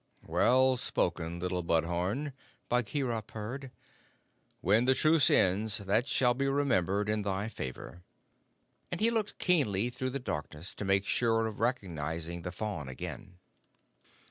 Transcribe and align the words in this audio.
"Well 0.25 0.77
spoken, 0.77 1.37
little 1.39 1.61
bud 1.61 1.83
horn," 1.83 2.33
Bagheera 2.69 3.21
purred. 3.21 3.69
"When 4.59 4.85
the 4.85 4.95
Truce 4.95 5.29
ends 5.29 5.77
that 5.77 6.07
shall 6.07 6.33
be 6.33 6.47
remembered 6.47 7.07
in 7.07 7.21
thy 7.21 7.49
favor," 7.49 8.01
and 8.91 8.99
he 8.99 9.11
looked 9.11 9.37
keenly 9.37 9.91
through 9.91 10.09
the 10.09 10.17
darkness 10.17 10.73
to 10.73 10.85
make 10.85 11.05
sure 11.05 11.45
of 11.45 11.59
recognizing 11.59 12.41
the 12.41 12.51
fawn 12.51 12.89
again. 12.89 13.37